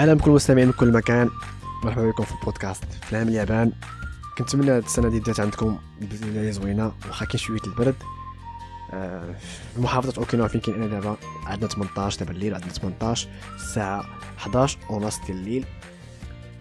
[0.00, 1.30] أهلا بكل المستمعين من كل مكان.
[1.84, 2.84] مرحبا بكم في البودكاست.
[2.84, 3.72] فلان اليابان
[4.38, 7.94] كنتمنى هاد السنة دي بدات عندكم بدايه زوينة واخا كاين شوية البرد.
[8.92, 9.34] آه،
[9.74, 11.16] في محافظة اوكيناوا فين كاين أنا دابا؟
[11.46, 14.04] عندنا 18 دابا الليل عندنا 18 الساعة
[14.38, 15.64] 11 ونص ديال الليل.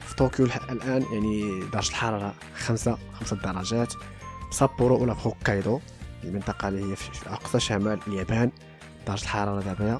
[0.01, 3.93] في طوكيو الآن يعني درجة الحرارة 5 5 درجات.
[4.51, 5.79] سابورو ولا في هوكايدو
[6.23, 8.51] المنطقة اللي هي في أقصى شمال اليابان.
[9.07, 9.99] درجة الحرارة دابا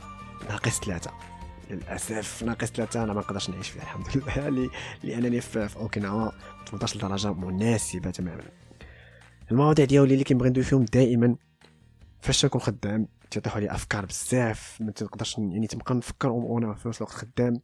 [0.50, 1.12] ناقص 3
[1.70, 4.70] للأسف ناقص ثلاثة أنا ما نقدرش نعيش فيها الحمد لله.
[5.04, 6.32] لأنني في أوكيناوا
[6.68, 8.44] 18 درجة مناسبة تماما.
[9.52, 11.36] المواضيع ديالي اللي كنبغي ندوي فيهم دائما
[12.22, 16.98] فاش تكون خدام تيطيحوا لي أفكار بزاف ما تقدرش يعني تبقى نفكر وأنا في نفس
[17.02, 17.62] الوقت خدام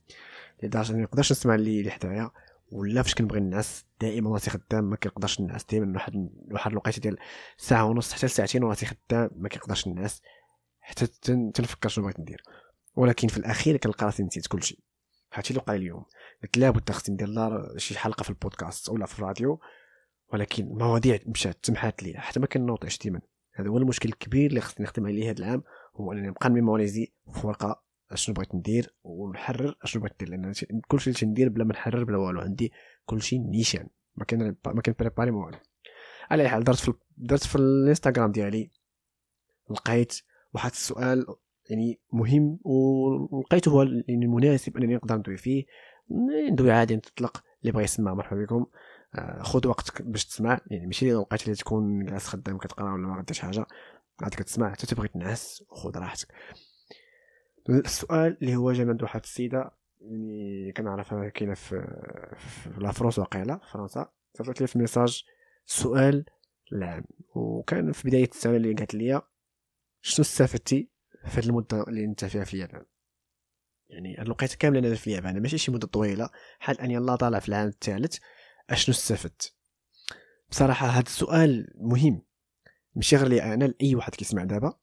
[0.64, 2.32] لدرجة ما نقدرش نسمع اللي حدايا.
[2.72, 7.18] ولا فاش كنبغي نعس دائما راسي خدام ما كنقدرش نعس دائما واحد واحد الوقيتة ديال
[7.58, 10.22] ساعة ونص حتى لساعتين وراسي خدام ما كنقدرش نعس
[10.82, 11.08] حتى
[11.54, 12.44] تنفكر شنو بغيت ندير.
[12.96, 14.84] ولكن في الأخير كنلقى راسي نسيت كلشي.
[15.34, 16.06] هادشي اللي وقع اليوم.
[16.44, 19.60] قلت لابد خصني ندير شي حلقة في البودكاست ولا في الراديو
[20.34, 23.22] ولكن المواضيع مشات تمحات لي حتى ما كنوطيش ديما
[23.54, 25.64] هذا هو المشكل الكبير اللي خصني نخدم عليه هذا العام
[25.96, 30.54] هو أنني نبقى نميموريزي في ورقة أشنو بغيت ندير ونحرر أشنو بغيت ندير لأن
[30.88, 32.72] كلشي اللي تندير بلا ما نحرر بلا والو عندي
[33.06, 33.88] كلشي نيشان.
[34.16, 35.58] ما كان ما كانبريباري ما والو.
[36.30, 38.72] على حال درت في درت في الإنستغرام ديالي
[39.70, 40.22] لقيت
[40.54, 41.26] واحد السؤال
[41.70, 45.66] يعني مهم ولقيته هو المناسب أنني نقدر ندوي فيه.
[46.52, 48.66] ندوي عادي نطلق اللي بغى يسمع مرحبا بكم.
[49.16, 50.60] آه، خذ وقتك باش تسمع.
[50.68, 53.66] يعني ماشي الوقت اللي تكون جالس خدام كتقرأ ولا ما غديرش حاجة.
[54.22, 56.28] عاد كتسمع حتى تبغي تنعس وخذ راحتك.
[57.70, 59.72] السؤال اللي هو جا من عند واحد السيدة
[60.02, 61.88] يعني كنعرفها كاينة في
[62.38, 64.10] في la France واقيلا فرنسا.
[64.38, 65.24] صيفطت لي في message
[65.66, 66.26] سؤال
[66.74, 67.04] العام
[67.36, 69.22] وكان في بداية السنة اللي قالت لي
[70.02, 70.90] شنو استفدتي
[71.26, 72.86] في المدة اللي انت فيها في اليابان.
[73.90, 76.30] يعني هاد الوقيتة كاملة أنا في اليابان ماشي شي مدة طويلة
[76.60, 78.18] حال ان يلا طالع في العام الثالث
[78.70, 79.56] أشنو استفدت؟
[80.50, 82.22] بصراحة هذا السؤال مهم.
[82.96, 84.80] ماشي غير لي أنا لأي واحد كيسمع دابا.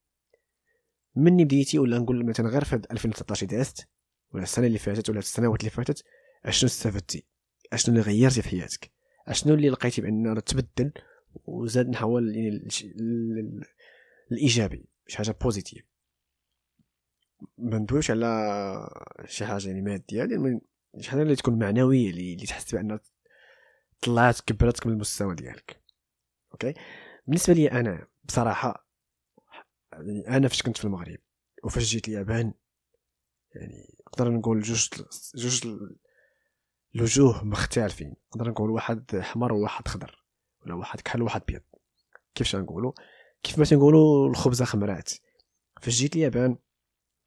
[1.16, 3.88] مني بديتي ولا نقول مثلا غير في 2019 دازت
[4.32, 6.04] ولا السنة اللي فاتت ولا السنوات اللي فاتت
[6.44, 7.26] أشنو استفدتي؟
[7.72, 8.90] أشنو اللي غيرتي في حياتك؟
[9.28, 10.92] أشنو اللي لقيتي بان تبدل
[11.44, 12.68] وزاد نحاول يعني
[14.32, 15.91] الإيجابي شي حاجة بوزيتيف
[17.58, 18.26] ما ندويوش على
[19.24, 20.60] شي حاجة يعني مادية يعني
[21.00, 22.98] شي حاجة اللي تكون معنوية اللي, تحس بأن
[24.02, 25.82] طلعت كبرتك من المستوى ديالك.
[26.52, 26.74] okay؟
[27.26, 28.88] بالنسبة لي أنا بصراحة
[30.28, 31.18] أنا فاش كنت في المغرب
[31.64, 32.54] وفاش جيت اليابان
[33.54, 34.88] يعني نقدر نقول جوج
[35.34, 35.78] جوج
[36.94, 38.14] الوجوه مختلفين.
[38.36, 40.24] نقدر نقول واحد احمر وواحد خضر
[40.62, 41.62] ولا واحد كحل وواحد بيض.
[42.34, 42.92] كيفاش نقولوا
[43.42, 45.12] كيف ما تنقولوا الخبزه خمرات.
[45.82, 46.56] فاش جيت اليابان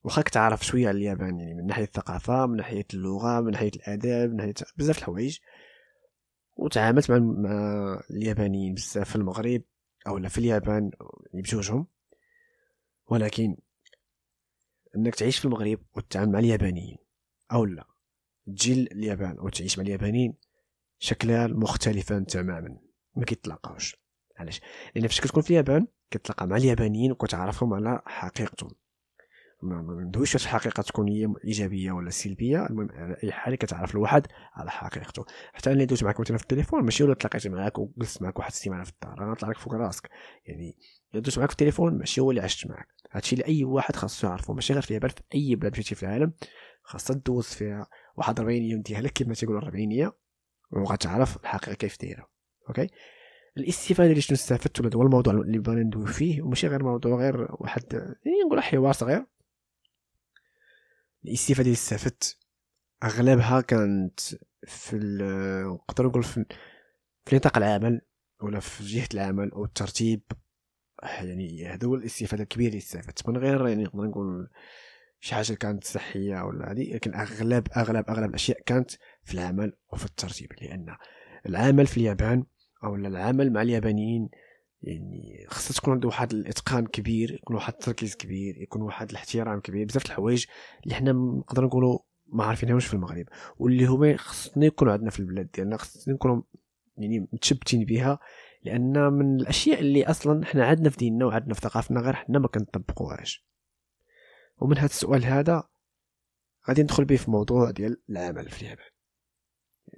[0.05, 4.29] واخا كتعرف شوية على اليابان يعني من ناحية الثقافة من ناحية اللغة من ناحية الآداب
[4.29, 5.39] من ناحية بزاف الحوايج.
[6.55, 7.17] وتعاملت مع,
[8.11, 9.61] اليابانيين بزاف في المغرب
[10.07, 10.91] أو في اليابان
[11.33, 11.88] يعني بجوجهم.
[13.07, 13.57] ولكن
[14.95, 16.97] إنك تعيش في المغرب وتتعامل مع اليابانيين
[17.51, 17.88] أو لا
[18.47, 20.33] تجي اليابان وتعيش مع اليابانيين
[20.99, 22.77] شكلان مختلفان تماما
[23.15, 23.95] ما كيتلاقاوش.
[24.38, 24.61] علاش؟
[24.95, 28.84] لأن فاش كتكون في اليابان كتلاقى مع اليابانيين وكتعرفهم على حقيقتهم.
[29.61, 34.27] ما ندويش واش الحقيقة تكون هي إيجابية ولا سلبية المهم على أي حال كتعرف الواحد
[34.53, 35.25] على حقيقته.
[35.53, 38.83] حتى أنا دوزت معك مثلا في التليفون ماشي ولا تلاقيت معاك وجلست معاك واحد السيمانة
[38.83, 40.09] في الدار أنا نطلع لك فوق راسك.
[40.45, 40.77] يعني
[41.13, 42.88] دوزت معاك في التليفون ماشي هو اللي عشت معاك.
[43.11, 46.03] هادشي اللي أي واحد خاصو يعرفو ماشي غير في اليابان في أي بلاد مشيتي في
[46.03, 46.33] العالم
[46.83, 50.11] خاصك دوز فيها واحد 40 يوم ديالك كما تيقولوا 40
[50.71, 52.27] وغتعرف الحقيقة كيف دايرة.
[52.69, 52.89] okay؟
[53.57, 57.47] الاستفادة اللي شنو استفدت ولا هو الموضوع اللي بغينا ندوي فيه وماشي غير موضوع غير
[57.49, 59.25] واحد يعني نقول حوار صغير.
[61.28, 62.38] الاستفادة اللي استفدت.
[63.03, 64.19] أغلبها كانت
[64.68, 64.97] في
[65.90, 66.46] نقدر نقول في,
[67.25, 68.02] في نطاق العمل
[68.41, 70.22] ولا في جهة العمل أو الترتيب.
[71.04, 73.30] يعني هذا هو الاستفادة الكبيرة اللي استفدت.
[73.30, 74.50] من غير يعني نقدر نقول
[75.19, 78.92] شي حاجة كانت صحية ولا هذه لكن أغلب أغلب أغلب الاشياء كانت
[79.24, 80.51] في العمل وفي الترتيب.
[80.62, 80.95] لأن
[81.45, 82.44] العمل في اليابان
[82.83, 84.30] أو العمل مع اليابانيين
[84.85, 89.85] يعني خصها تكون عنده واحد الإتقان كبير يكون واحد التركيز كبير يكون واحد الاحترام كبير
[89.85, 90.45] بزاف الحوايج
[90.83, 93.25] اللي حنا نقدر نقولوا ما عارفينهمش في المغرب.
[93.57, 96.41] واللي هما خصنا يكونوا عندنا في البلاد ديالنا خصنا نكونوا
[96.97, 98.19] يعني متشبتين بها
[98.63, 102.47] لأن من الأشياء اللي أصلا حنا عندنا في ديننا وعندنا في ثقافتنا غير حنا ما
[102.47, 103.45] كنطبقوهاش
[104.57, 105.63] ومن هذا السؤال هذا
[106.69, 108.94] غادي ندخل به في موضوع ديال العمل في اليابان.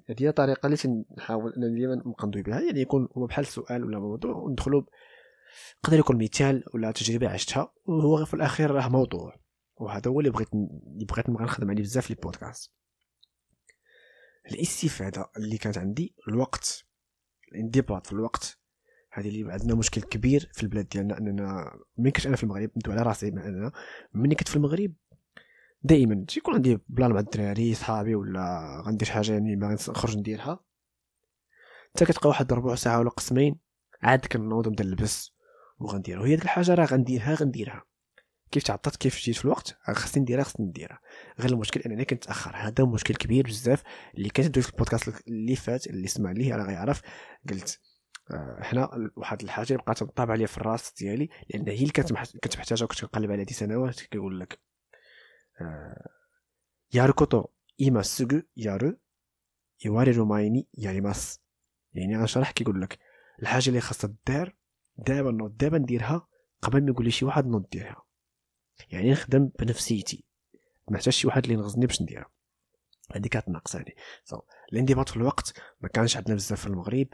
[0.09, 3.99] هذه هي الطريقة اللي تنحاول أنني ديما ندوي بها يعني يكون هو بحال سؤال ولا
[3.99, 4.81] موضوع وندخلوا
[5.83, 9.35] يقدر يكون مثال ولا تجربة عشتها وهو في الأخير راه موضوع.
[9.75, 12.71] وهذا هو اللي بغيت اللي بغيت نبغي نخدم عليه بزاف في البودكاست.
[14.51, 16.85] الاستفادة اللي كانت عندي الوقت
[17.51, 18.59] الانضباط في الوقت
[19.11, 22.93] هذه اللي عندنا مشكل كبير في البلاد ديالنا أننا ملي كنت أنا في المغرب ندوي
[22.93, 23.71] على راسي مع أنا
[24.13, 24.93] ملي كنت في المغرب
[25.87, 26.25] دائما.
[26.27, 30.59] تيكون عندي بلان مع الدراري صحابي ولا غندير شي حاجة يعني باغي نخرج نديرها.
[31.95, 33.55] حتى كتلقى واحد ربع ساعة ولا قسمين
[34.03, 35.31] عاد كنوض نبدا نلبس
[35.79, 36.21] وغنديرها.
[36.21, 37.83] وهي ديك الحاجة راه غنديرها غنديرها.
[38.51, 40.99] كيف تعطات؟ كيف جيت في الوقت؟ خصني نديرها خصني نديرها.
[41.39, 42.55] غير المشكل أنني كنتأخر.
[42.55, 43.83] هذا مشكل كبير بزاف.
[44.17, 47.01] اللي كانت في البودكاست اللي فات اللي سمع ليه راه غيعرف.
[47.49, 47.79] قلت
[48.31, 52.85] آه، حنا واحد الحاجة بقات طابعه عليا في الراس ديالي لأن هي اللي كنت محتاجها
[52.85, 54.59] وكنت كنقلب عليها دي سنوات كيقول لك
[55.61, 56.09] آه،
[56.93, 57.45] やること
[57.81, 58.97] 今 すぐ やる
[59.85, 61.39] 言われる前に やります
[61.93, 62.99] يعني غنشرح كيقول لك
[63.41, 64.55] الحاجة اللي خاصها دار
[64.97, 66.27] دابا نوض دابا نديرها
[66.61, 68.05] قبل ما يقول شي واحد نوض ديرها
[68.89, 70.25] يعني نخدم بنفسيتي
[70.91, 72.29] ما شي واحد اللي ينغزني باش نديرها
[73.15, 73.95] هذه كانت ناقصاني
[74.25, 74.39] so,
[74.73, 77.07] الانضباط في الوقت ما كانش عندنا بزاف في المغرب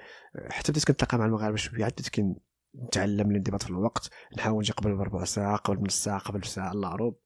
[0.49, 5.23] حتى بديت كنتلاقى مع المغاربه شوية بديت كنتعلم الانضباط في الوقت نحاول نجي قبل بربع
[5.23, 7.19] ساعه قبل نص ساعه قبل ساعه الله عروب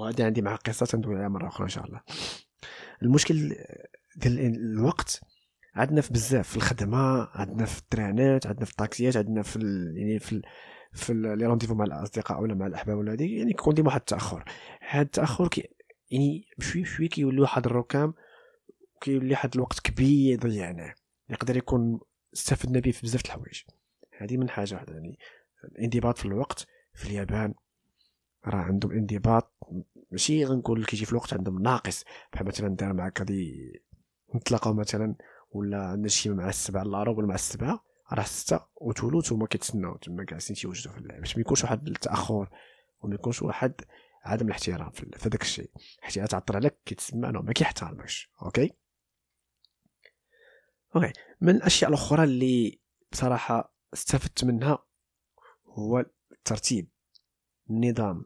[0.00, 2.00] وهذه عندي مع قصة تندوي عليها مرة أخرى إن شاء الله.
[3.02, 3.56] المشكل
[4.16, 5.20] ديال الوقت
[5.74, 9.94] عندنا في بزاف في الخدمة عندنا في الترانات عندنا في الطاكسيات عندنا في ال...
[9.96, 10.42] يعني في ال...
[10.92, 14.44] في les rendez-vous مع الأصدقاء ولا مع الأحباب ولا هذيك يعني كيكون ديما واحد التأخر.
[14.88, 15.68] هذا التأخر كي
[16.10, 18.14] يعني بشوي بشوي كيولي واحد الركام
[19.00, 20.94] كيولي واحد الوقت كبير ضيعناه
[21.28, 22.00] يقدر يكون
[22.34, 23.62] استفدنا به في بزاف الحوايج.
[24.18, 25.18] هذه من حاجة واحدة يعني
[25.64, 27.54] الانضباط في الوقت في اليابان.
[28.46, 29.52] راه عندهم انضباط
[30.10, 32.04] ماشي غنقول كيجي في الوقت عندهم ناقص.
[32.32, 33.72] بحال مثلا دار معاك غادي
[34.34, 35.14] نتلاقاو مثلا
[35.50, 40.24] ولا عندنا شي مع السبعة الله ولا مع السبعة راه ستة وتولوت هما كيتسناو تما
[40.24, 41.20] جالسين تيوجدوا في اللعب.
[41.20, 42.48] باش ما يكونش واحد التأخر
[43.00, 43.74] وما يكونش واحد
[44.24, 45.70] عدم الاحترام في هذاك الشيء.
[46.00, 48.70] حيت إلا تعطل عليك كيتسمى انه ما كيحترمكش okay؟
[50.96, 51.12] okay.
[51.40, 52.80] من الأشياء الأخرى اللي
[53.12, 54.78] بصراحة استفدت منها
[55.66, 56.89] هو الترتيب.
[57.70, 58.24] النظام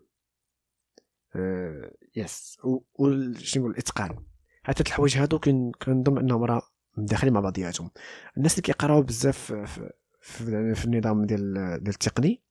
[1.37, 4.25] آه yes وش نقول الاتقان
[4.63, 5.39] حتى الحوايج هادو
[5.83, 6.63] كنظن انهم راه
[6.97, 7.91] داخلين مع بعضياتهم
[8.37, 11.59] الناس اللي كيقراو بزاف في, في, في النظام ديال
[11.89, 12.43] التقني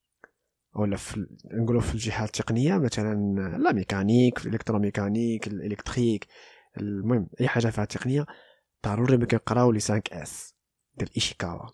[0.75, 6.27] ولا في نقولوا في الجهات التقنيه مثلا la mécanique l'électromécanique l'électrique
[6.77, 8.25] المهم اي حاجة فيها تقنيه
[8.85, 9.25] ضروري ما
[9.71, 10.55] les 5 S
[10.95, 11.69] ديال ايشيكاوا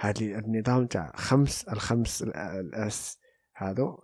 [0.00, 3.18] هاد النظام تاع خمس الخمس ال S
[3.56, 3.98] هادو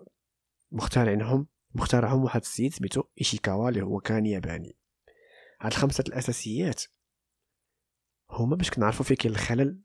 [0.75, 4.77] مخترعينهم مخترعهم واحد السيد سميتو إيشيكاوا اللي هو كان ياباني.
[5.61, 6.83] هاد الخمسة الأساسيات
[8.31, 9.81] هما باش كنعرفوا فين كاين الخلل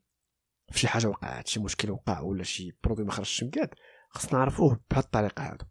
[0.72, 3.70] في شي حاجة وقعت شي مشكل وقع ولا شي produit ما خرجش مكاد
[4.10, 5.64] خصنا نعرفوه بهاد الطريقة هادو.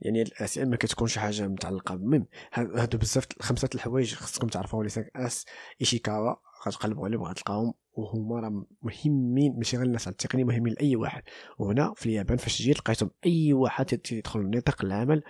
[0.00, 5.10] يعني الأسئلة ما شي حاجة متعلقة بالمهم هادو بزاف خمسة الحوايج خصكم تعرفوا les 5
[5.16, 5.44] S
[5.80, 6.34] إيشيكاوا
[6.68, 11.22] غتقلبوا عليهم غتلقاهم وهما راه مهمين ماشي غير الناس التقنيه مهمين لأي واحد.
[11.58, 15.22] وهنا في اليابان فاش جيت لقيتهم أي واحد تيدخل لنطاق العمل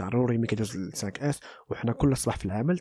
[0.00, 1.40] ضروري ملي كيدوز les 5 S
[1.70, 2.78] وحنا كل صباح في العمل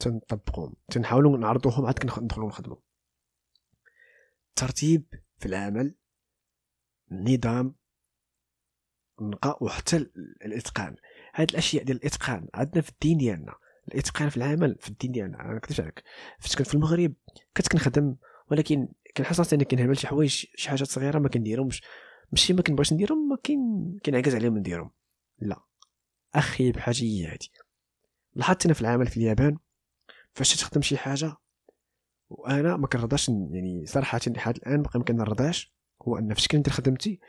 [0.00, 2.76] تنطبقوهم تنحاولوا نعرضوهم عاد كندخلوا نخدموا
[4.48, 5.06] الترتيب
[5.38, 5.94] في العمل
[7.12, 7.74] النظام
[9.20, 9.96] النقاء وحتى
[10.44, 10.96] الإتقان.
[11.34, 13.54] هاد الأشياء ديال الإتقان عندنا في الدين ديالنا
[13.88, 16.02] الاتقان في العمل في الدين ديالنا أنا كنت عليك
[16.38, 17.14] فاش كنت في المغرب
[17.56, 18.16] كنت كنخدم
[18.50, 21.82] ولكن كنحس أني كنهمل شي حوايج شي حاجات صغيرة ما كنديرهمش.
[22.32, 23.60] ماشي ما كنبغيش نديرهم ما كاين
[24.06, 24.90] كنعكز عليهم نديرهم.
[25.38, 25.60] لا.
[26.34, 27.50] أخي بحاجه هي هادي.
[28.34, 29.58] لاحظت أنا في العمل في اليابان
[30.34, 31.36] فاش تخدم شي حاجة
[32.30, 37.20] وأنا ما كنرضاش يعني صراحة لحد الآن باقي ما كنرضاش هو أن فاش كندير خدمتي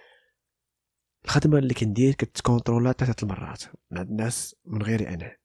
[1.26, 3.64] الخدمة اللي كندير كتكونترولا ثلاثة المرات.
[3.92, 5.43] مع الناس من غيري أنا.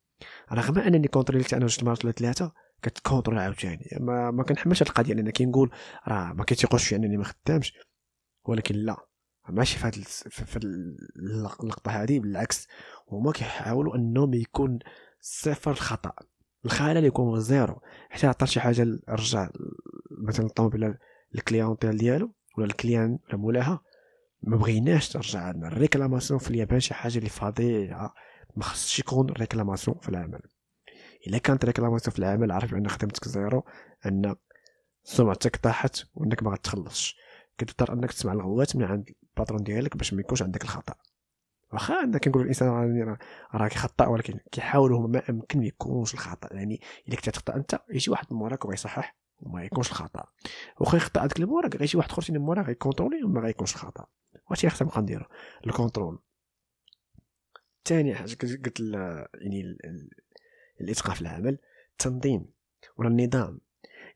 [0.53, 3.89] رغم أنني كونتروليت أنا جوج المرات ولا ثلاثة كتكونترول عاوتاني.
[4.01, 5.71] ما, ما كنحملش القضية لأن كنقول
[6.09, 7.79] راه ما كيتيقوش في أنني ما خدامش.
[8.45, 8.97] ولكن لا
[9.49, 10.57] ماشي في هذه في
[11.17, 12.69] اللقطة هذه بالعكس
[13.13, 14.79] هما كيحاولوا أنهم يكون
[15.21, 16.13] صفر الخطا
[16.65, 17.81] الخلل يكون zéro.
[18.11, 19.51] حتى عطى شي حاجة رجع
[20.11, 20.95] مثلا الطوموبيل
[21.35, 23.81] la clientèle ديالو ولا le client ولا مولاها.
[24.43, 28.15] ما بغيناش ترجع عندنا la réclamation في اليابان شي حاجة اللي فظيعة.
[28.57, 30.41] ما خصش يكون réclamation في العمل.
[31.27, 33.65] إلا كانت réclamation في العمل عارف بأن خدمتك zéro
[34.07, 34.35] أن
[35.03, 37.17] سمعتك طاحت وأنك ما غتخلصش.
[37.59, 40.95] كتضطر أنك تسمع الغوات من عند ال patron ديالك باش ما يكونش عندك الخطأ.
[41.73, 43.17] واخا عندنا كنقول الإنسان
[43.55, 46.49] راه كيخطأ ولكن كيحاول هو ما أمكن يكونش الخطأ.
[46.55, 50.25] يعني إلا كنت تخطأ أنت يجي واحد من موراك ويصحح وما يكونش الخطأ.
[50.81, 54.07] واخا يخطأ هذاك اللي موراك غيجي واحد آخر من موراك غيكونترولي وما غيكونش الخطأ.
[54.51, 55.25] واش خصنا نبقى نديرو
[55.67, 56.19] le contrôle
[57.85, 58.81] ثاني حاجة قلت
[59.35, 59.79] يعني
[60.81, 61.59] الاتقان في العمل
[61.93, 62.51] التنظيم
[62.97, 63.61] ولا النظام.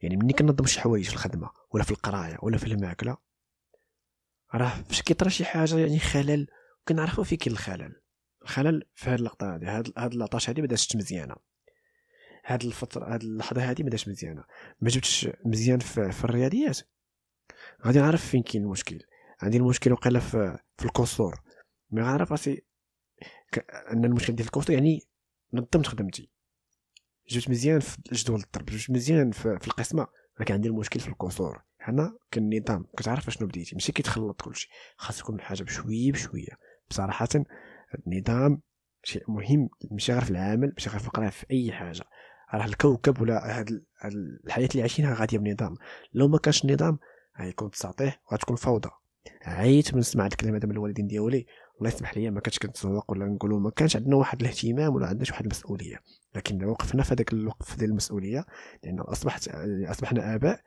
[0.02, 3.16] يعني ملي كنظم شي حوايج في الخدمة ولا في القراية ولا في الماكلة.
[4.54, 6.46] راه فاش كيطرا شي حاجة يعني خلل
[6.88, 8.02] كنعرفوا فين كاين الخلل.
[8.42, 11.36] الخلل في هاد اللقطة هادي هاد هاد لاطاش هادي ما دازتش مزيانة.
[12.44, 14.44] هاد الفترة هاد اللحظة هادي ما دازتش مزيانة.
[14.80, 16.78] ما جبتش مزيان في, في الرياضيات.
[17.86, 19.02] غادي نعرف فين كاين المشكل.
[19.42, 21.40] عندي المشكل وقيلا في, في الكسور
[21.90, 22.62] مي غنعرف راسي
[23.92, 25.00] أن المشكل ديال الكسور يعني
[25.52, 26.30] نظمت خدمتي
[27.28, 30.06] جبت مزيان في جدول الضرب جبت مزيان في, في القسمة.
[30.38, 33.74] ولكن عندي المشكل في الكسور هنا كان النظام كتعرف أشنو بديتي.
[33.74, 34.68] ماشي كيتخلط كلشي.
[34.96, 36.58] خاص يكون الحاجة بشوية بشوية.
[36.90, 37.28] بصراحة
[38.06, 38.60] النظام
[39.02, 39.68] شيء مهم.
[39.90, 42.04] ماشي غير في العمل ماشي غير في القراية في أي حاجة.
[42.54, 43.84] راه الكوكب ولا هاد
[44.44, 45.74] الحياة اللي عايشينها غادية بنظام.
[46.12, 46.98] لو ما كانش النظام
[47.40, 48.90] غيكون تساطيح وغتكون فوضى.
[49.42, 51.46] عييت من نسمع هاد الكلمة هذا من الوالدين ديالي.
[51.82, 55.30] الله يسمح لي ما كنتش كنتسوق ولا نقولوا ما كانش عندنا واحد الاهتمام ولا عندناش
[55.30, 56.02] واحد المسؤولية.
[56.34, 58.46] لكن وقفنا في هذاك الوقف ديال المسؤولية
[58.84, 59.48] لأن اصبحت
[59.84, 60.62] أصبحنا آباء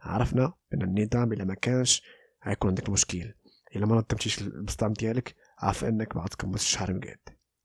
[0.00, 2.02] عرفنا ان النظام إلا ما كانش
[2.46, 3.34] غيكون عندك مشكل.
[3.76, 7.18] إلا ما نظمتيش البسطام ديالك عارف أنك بعد تكمل الشهر مقاد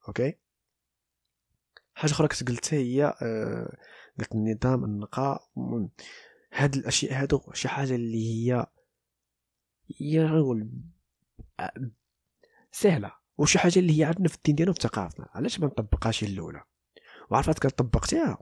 [0.08, 0.38] أوكي؟
[1.94, 3.78] حاجة أخرى كنت قلتها هي آه
[4.20, 5.50] قلت النظام النقاء
[6.54, 8.66] هاد الأشياء هادو شي حاجة اللي هي
[10.00, 10.20] هي
[12.75, 13.12] سهلة.
[13.38, 16.63] وشي حاجة اللي هي عندنا في الدين ديالنا وفي ثقافتنا؟ علاش ما نطبقهاش الأولى؟
[17.29, 18.38] وعرفت كان طبقتيها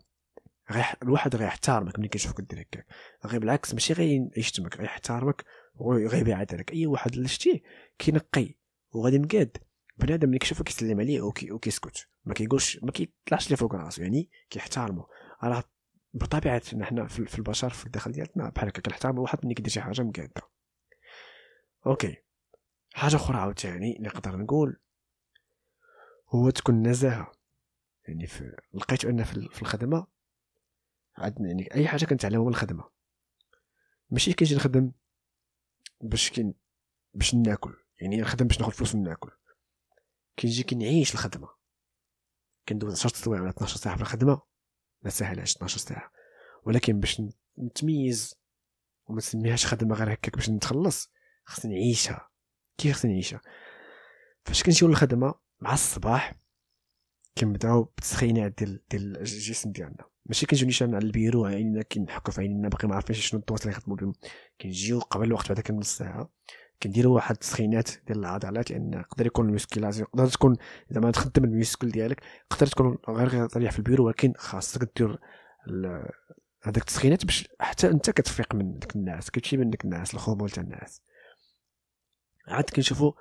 [0.72, 2.88] غيح الواحد غيحتارمك ملي كيشوفك دير هكاك
[3.26, 6.72] غير بالعكس ماشي غير يشتمك غيحتارمك وغيبيعد عليك.
[6.72, 7.62] أي واحد شتيه
[8.00, 8.56] كينقي
[8.92, 9.58] وغادي مقاد
[9.98, 12.08] بنادم ملي كيشوفك كيسلم عليه وكيسكت.
[12.26, 15.08] ما كيقولش ما كيطلعش ليه فوق راسو يعني كيحتارمو
[15.44, 15.64] راه
[16.14, 20.02] بطبيعتنا حنا في البشر في الداخل ديالنا بحال هكا كنحتارمو واحد ملي كيدير شي حاجة
[20.02, 20.42] مقادة.
[21.88, 22.24] okay.
[23.04, 24.80] حاجة أخرى عاوتاني اللي نقدر نقول
[26.30, 27.32] هو تكون نزاهة.
[28.08, 30.08] يعني في لقيت أن في الخدمة
[31.18, 32.90] عندنا يعني أي حاجة كنتعلمها من الخدمة.
[34.10, 34.92] ماشي كنجي نخدم
[36.02, 36.54] باش كن
[37.14, 37.76] باش ناكل.
[38.02, 39.32] يعني نخدم باش ناخذ فلوس وناكل
[40.40, 41.50] كنجي كنعيش الخدمة.
[42.70, 44.42] كندوز 10 سوايع ولا 12 ساعة في الخدمة
[45.02, 46.12] ما ساهلاش 12 ساعة.
[46.64, 47.22] ولكن باش
[47.60, 48.36] نتميز
[49.06, 51.12] وما تسميهاش خدمة غير هكاك باش نتخلص
[51.46, 52.33] خصني نعيشها.
[52.78, 53.42] كيف خصني نعيشها
[54.46, 56.36] فاش كنجيو للخدمة مع الصباح
[57.38, 60.06] كنبداو بالتسخينات ديال ديال الجسم ديالنا.
[60.26, 63.72] ماشي كنجيو نيشان على البيرو عينينا كنحكو في عينينا باقي ما عارفينش شنو الدوات اللي
[63.78, 64.14] نخدمو بهم.
[64.62, 66.30] كنجيو قبل الوقت بعدا كنص ساعه
[66.84, 70.56] كنديروا واحد التسخينات ديال العضلات لأن يقدر يكون ال musculation يقدر تكون
[70.90, 75.20] زعما تخدم ال muscle ديالك تقدر تكون غير طريح في البيرو ولكن خاصك دير
[76.64, 80.64] هذاك التسخينات باش حتى أنت كتفيق من ديك النعاس كتمشي من ديك النعاس الخمول تاع
[80.64, 81.02] الناس.
[82.48, 83.12] عاد كنشوفوا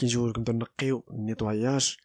[0.00, 1.96] كنجيو كنبداو نقيو ال nettoyage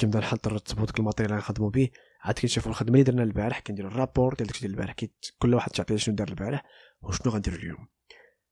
[0.00, 1.90] كنبدا نحط نرتبو داك ال matériel اللي غنخدمو به
[2.24, 4.94] عاد كنشوفو الخدمة اللي درنا البارح كنديرو ال rapport ديال داكشي ديال البارح
[5.38, 6.64] كل واحد تعطيه شنو دار البارح
[7.02, 7.88] وشنو غندير اليوم.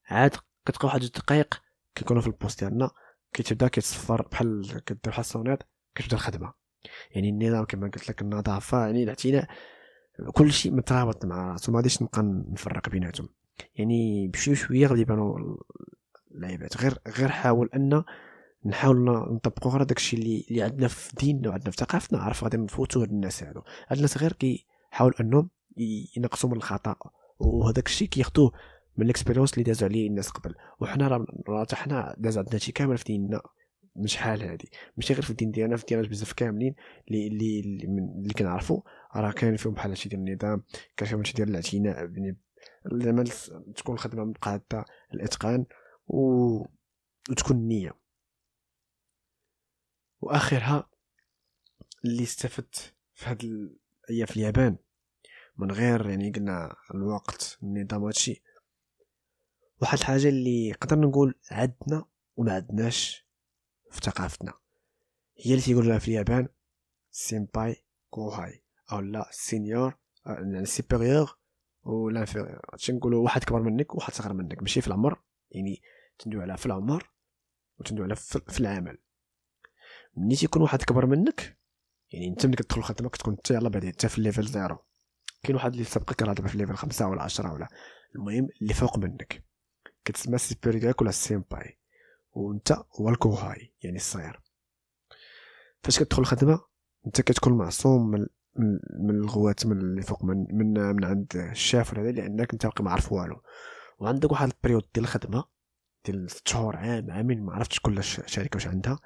[0.09, 0.35] عاد
[0.65, 1.61] كتبقى واحد الدقائق
[1.95, 2.91] كيكونوا في ال poste ديالنا
[3.33, 5.59] كيتبدا كيتصفر بحال كدير بحال ال sonnette
[5.95, 6.53] كتبدا الخدمة.
[7.11, 9.47] يعني النظام كما قلت لك النظافة يعني الاعتناء
[10.33, 13.29] كل شيء مترابط مع راسو ما غاديش نبقى نفرق بيناتهم.
[13.75, 15.57] يعني بشوي شوية غادي يبانوا
[16.37, 18.03] العيبات غير غير حاول أن
[18.65, 19.03] نحاول
[19.35, 23.09] نطبقوا غير داكشي اللي اللي عندنا في ديننا وعندنا في ثقافتنا عارف غادي نفوتوا هاد
[23.09, 23.61] الناس هادو.
[23.87, 25.49] هاد الناس غير كيحاولوا أنهم
[26.17, 26.95] ينقصوا من الخطأ.
[27.39, 28.51] وهذاك الشيء كياخذوه
[28.97, 30.55] من ال expérience اللي دازوا عليه الناس قبل.
[30.79, 33.41] وحنا راه حنا داز عندنا شي كامل في ديننا.
[33.95, 34.71] من شحال هادي.
[34.97, 36.75] ماشي غير في الدين ديالنا في ديانات بزاف كاملين.
[37.07, 38.81] اللي اللي اللي, كنعرفوا
[39.15, 40.63] راه كاين فيهم بحال هادشي ديال النظام
[40.97, 42.09] كاين فيهم شي ديال الاعتناء
[42.91, 43.23] زعما
[43.75, 45.65] تكون الخدمة مقاده الإتقان.
[46.07, 46.17] و...
[47.29, 47.99] وتكون النيه
[50.21, 50.89] وآخرها
[52.05, 54.77] اللي استفدت في هاد الأيام في اليابان.
[55.57, 58.43] من غير يعني قلنا الوقت النظام هادشي.
[59.81, 62.05] واحد الحاجة اللي نقدر نقول عندنا
[62.35, 63.27] وما عندناش
[63.91, 64.53] في ثقافتنا.
[65.37, 66.47] هي اللي تيقول لها في اليابان
[67.11, 71.37] 先輩 後輩 أو لا senior يعني supérieur
[71.83, 75.21] و l'inférieur تنقولوا واحد كبر منك وواحد صغر منك ماشي في العمر.
[75.53, 75.81] يعني
[76.19, 77.09] تندوي على في العمر
[77.79, 78.97] وتندوي على في العمل.
[80.17, 81.57] ملي تيكون واحد كبر منك
[82.11, 84.77] يعني انت ملي كتدخل الخدمة كتكون انت يلاه بادي انت في ال level zero.
[85.43, 87.67] كاين واحد اللي سبقك راه دابا في ال level خمسة ولا عشرة ولا.
[88.15, 89.43] المهم اللي فوق منك.
[90.05, 91.77] كتسمى ال supérieur ديالك ولا ال 先輩.
[92.31, 94.39] وانت هو الكوهاي يعني الصغير.
[95.83, 96.61] فاش كتدخل الخدمة
[97.07, 98.27] انت كتكون معصوم من
[98.99, 102.91] من الغوات من اللي فوق من من, من عند الشاف ولا لأنك انت باقي ما
[102.91, 103.41] عارف والو.
[104.03, 105.45] وعندك واحد ال période ديال الخدمة
[106.05, 108.99] ديال ست شهور عام عامين ما عرفتش كل شركة واش عندها.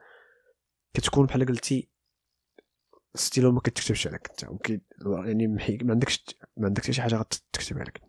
[0.93, 1.89] كتكون بحال قلتي
[3.15, 4.43] ستيلو ما كتكتبش عليك انت
[5.25, 6.25] يعني ما عندكش
[6.57, 8.01] ما عندكش شي حاجة غتكتبها لك.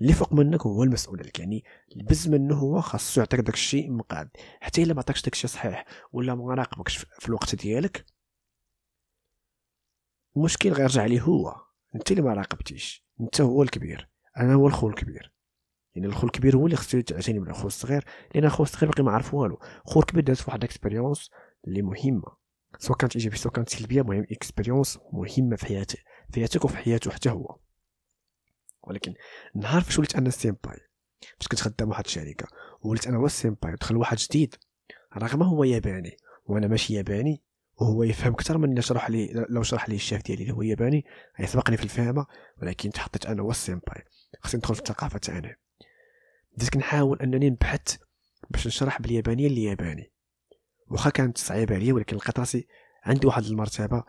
[0.00, 1.64] اللي فوق منك هو المسؤول عليك يعني
[1.96, 5.84] البز منه هو خاصو يعطيك داك الشيء مقاد حتى إلا ما عطاكش داك الشيء صحيح
[6.12, 8.06] ولا ما راقبكش في الوقت ديالك
[10.36, 11.56] المشكل غيرجع ليه هو.
[11.94, 15.32] أنت اللي ما راقبتيش أنت هو الكبير أنا هو الخو الكبير.
[15.94, 19.34] يعني الخو الكبير هو اللي خصو يعتني بالخو الصغير لأن الخو الصغير باقي ما عارف
[19.34, 19.60] والو.
[19.86, 21.30] الخو الكبير داز واحد ال expérience
[21.68, 22.42] اللي مهمة.
[22.78, 25.98] سواء كانت ايجابيه سواء كانت سلبية مهم expérience مهمة في حياتك
[26.30, 27.58] في حياتك وفي حياته حتى هو.
[28.82, 29.14] ولكن
[29.54, 30.78] نهار فاش وليت أنا 先輩
[31.38, 32.46] فاش كنت خدام واحد الشركة
[32.82, 34.54] وليت أنا هو ال 先輩 ودخل واحد جديد
[35.16, 37.42] رغم هو ياباني وأنا ماشي ياباني
[37.76, 41.04] وهو يفهم أكثر من شرح لي لو شرح لي الشيف ديالي اللي هو ياباني
[41.40, 42.26] يسبقني في الفهمة
[42.62, 44.04] ولكن تحطيت أنا هو ال 先輩.
[44.40, 45.56] خصني ندخل في الثقافة تاعنا.
[46.56, 47.96] بديت كنحاول أنني نبحث
[48.50, 50.10] باش نشرح باليابانية اللي ياباني
[50.88, 52.66] واخا كانت صعيبة عليا ولكن لقيت راسي
[53.04, 54.04] عندي واحد المرتبة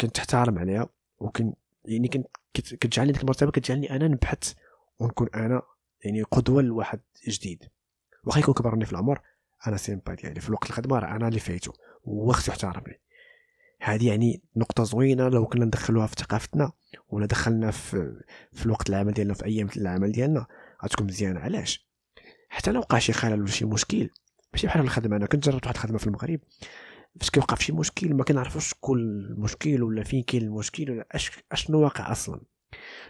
[0.00, 1.52] كنت تحترم عليها وكن
[1.84, 2.26] يعني كنت
[2.74, 4.52] كتجعلني ديك المرتبة كتجعلني أنا نبحث
[4.98, 5.62] ونكون أنا
[6.04, 7.64] يعني قدوة لواحد جديد.
[8.24, 9.20] واخا يكون كبر مني في العمر
[9.66, 10.40] أنا سيمبا ديالي.
[10.40, 11.72] في الوقت الخدمه راه أنا اللي فايتو
[12.08, 13.00] هو خصو يحترمني.
[13.80, 16.72] هذه يعني نقطة زوينة لو كنا ندخلوها في ثقافتنا
[17.08, 18.22] ولا دخلنا في
[18.52, 20.46] في الوقت العمل ديالنا في أيام العمل ديالنا.
[20.84, 21.88] غتكون مزيانه علاش؟
[22.48, 24.10] حتى لو وقع شي خلل ولا شي مشكل.
[24.52, 25.16] ماشي بحال الخدمة.
[25.16, 26.40] أنا كنت جربت واحد الخدمة في المغرب.
[27.20, 31.80] فاش كيوقع شي مشكل ما كنعرفوش شكون المشكل ولا فين كاين المشكل ولا اش اشنو
[31.80, 32.40] واقع أصلا.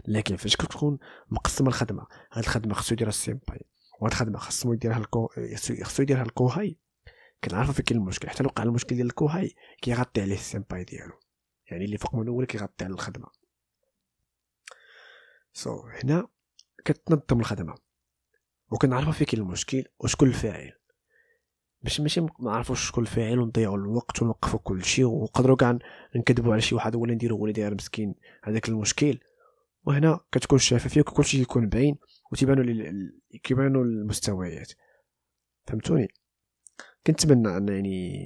[0.08, 0.98] لكن فاش كتكون
[1.30, 2.06] مقسمه الخدمة.
[2.32, 3.60] هاد الخدمة خصو يديرها ال 先輩
[4.00, 5.28] وهاد الخدمة خصو يديرها الكو
[5.82, 6.78] خصو يديرها الكوهاي.
[7.44, 8.30] كنعرفو فين كاين المشكل.
[8.30, 11.20] حتى لو وقع المشكل ديال الكوهاي كيغطي عليه ال 先輩 ديالو.
[11.70, 13.26] يعني اللي فوق منه هو كيغطي على الخدمة.
[15.52, 16.28] so so, هنا
[16.84, 17.74] كتنظم الخدمة.
[18.72, 20.72] وكنعرفو فين كاين المشكل وشكون الفاعل.
[21.82, 25.78] باش ماشي ما نعرفوش شكون الفاعل ونضيعوا الوقت ونوقفوا كل شيء ونقدروا كاع
[26.16, 29.18] نكذبوا على شي واحد ولا نديروا ولا داير مسكين هذاك المشكل.
[29.86, 31.96] وهنا كتكون الشفافيه وكل شيء يكون باين
[32.32, 33.20] وتيبانوا لل...
[33.42, 34.72] كيبانوا المستويات.
[35.66, 36.08] فهمتوني؟
[37.06, 38.20] كنتمنى أن يعني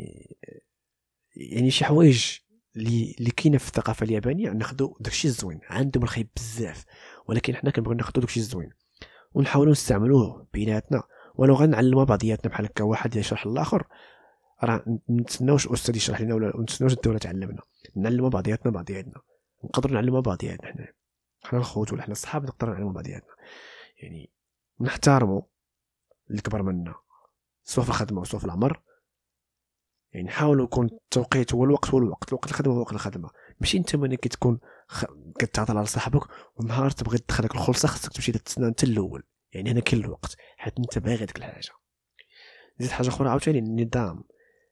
[1.36, 2.38] يعني شي حوايج
[2.76, 5.60] اللي كاينة في الثقافة اليابانية ناخذوا داكشي الزوين.
[5.62, 6.84] عندهم الخايب بزاف.
[7.28, 8.70] ولكن حنا كنبغيو ناخذوا داكشي الزوين
[9.34, 11.02] ونحاولوا نستعملوه بيناتنا
[11.34, 13.86] ولو غنعلموا بعضياتنا بحال هكا واحد يشرح للآخر
[14.64, 17.62] راه نتسناوش الاستاذ يشرح لنا ولا نتسناوش الدولة تعلمنا
[17.96, 19.20] نعلموا بعضياتنا بعضياتنا
[19.64, 20.86] نقدروا نعلموا بعضياتنا حنا
[21.42, 23.34] حنا الخوت ولا حنا الصحاب نقدروا نعلموا بعضياتنا
[24.02, 24.30] يعني
[24.80, 25.42] نحترموا
[26.30, 26.94] اللي كبر منا
[27.64, 28.80] سواء في الخدمة وسواء في العمر
[30.12, 33.30] يعني نحاولوا يكون التوقيت هو الوقت هو الوقت الوقت الخدمة هو وقت الخدمة.
[33.60, 35.04] ماشي انت ملي كتكون خ...
[35.38, 36.22] كتعطل على صاحبك
[36.56, 39.22] ونهار تبغي تدخلك الخلصة خصك تمشي تتسنى انت الأول.
[39.52, 41.70] يعني هنا كاين الوقت حيت انت باغي ديك الحاجة.
[42.78, 44.24] زيد حاجة أخرى عاوتاني النظام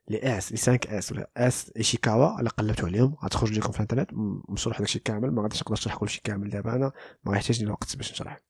[0.09, 4.11] لي آس لي 5 آس ولا آس إيشيكاوا الا قلبتو عليهم غتخرج لكم في الإنترنت
[4.49, 6.93] مشروح داكشي كامل ما غاديش نقدر نشرح كلشي كامل دابا أنا
[7.25, 8.41] ما غيحتاجني الوقت باش نشرح.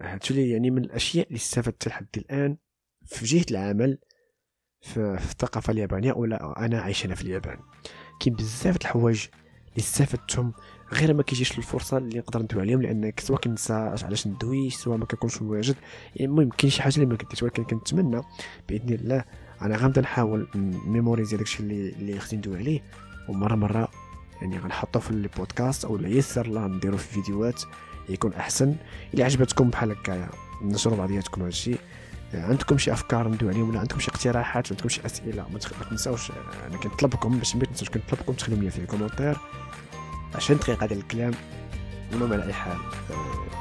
[0.00, 2.56] هادشي يعني من الأشياء اللي استفدت لحد الآن
[3.04, 3.98] في جهة العمل
[4.80, 7.58] في الثقافة اليابانية ولا أنا عايش هنا في اليابان.
[8.20, 9.26] كاين بزاف د الحوايج
[9.68, 10.52] اللي استفدتهم
[10.92, 15.06] غير ما كيجيش الفرصة اللي نقدر ندوي عليهم لانك سواء كنسى علاش ندوي سواء ما
[15.06, 15.76] كنكونش مواجد
[16.16, 18.20] يعني المهم كاين شي حاجة اللي ما كديرش ولكن كنتمنى
[18.68, 19.24] بإذن الله
[19.62, 20.48] أنا غنبدا نحاول
[20.86, 22.82] mémoriser داكشي اللي اللي خصني ندوي عليه
[23.28, 23.88] ومره مرة
[24.42, 27.62] يعني غنحطو في البودكاست أو يسر الله نديرو في فيديوهات
[28.08, 28.76] يكون أحسن.
[29.14, 30.28] إلا عجبتكم بحال هكايا
[30.62, 31.74] نشروا بعضياتكم هادشي.
[32.34, 35.58] عندكم شي أفكار ندوي عليهم ولا عندكم شي اقتراحات عندكم شي أسئلة؟ ما
[35.90, 36.32] تنساوش
[36.66, 39.36] أنا كنطلبكم باش ما تنساوش كنطلبكم تخليو لي في ال commentaire
[40.34, 41.32] 20 دقيقه ديال الكلام
[42.12, 42.78] المهم على أي حال.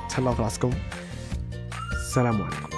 [0.10, 0.72] تهلاو في راسكم
[1.92, 2.77] السلام عليكم.